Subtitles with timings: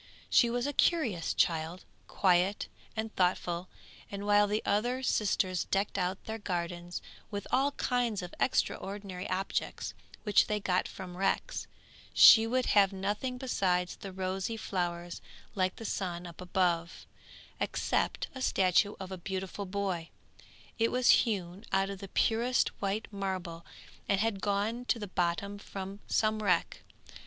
[0.31, 3.69] She was a curious child, quiet and thoughtful,
[4.11, 9.93] and while the other sisters decked out their gardens with all kinds of extraordinary objects
[10.23, 11.67] which they got from wrecks,
[12.15, 15.21] she would have nothing besides the rosy flowers
[15.53, 17.05] like the sun up above,
[17.59, 20.09] except a statue of a beautiful boy.
[20.79, 23.63] It was hewn out of the purest white marble
[24.09, 26.81] and had gone to the bottom from some wreck.